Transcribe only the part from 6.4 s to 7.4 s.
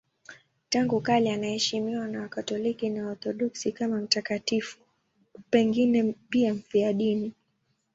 mfiadini.